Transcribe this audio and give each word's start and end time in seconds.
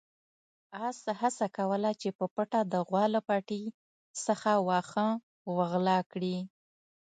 اس 0.87 0.99
هڅه 1.19 1.45
کوله 1.57 1.91
چې 2.01 2.09
په 2.17 2.25
پټه 2.35 2.61
د 2.73 2.73
غوا 2.87 3.05
له 3.13 3.21
پټي 3.27 3.63
څخه 4.25 4.51
واښه 4.67 5.07
وغلا 5.57 5.99
کړي. 6.11 6.37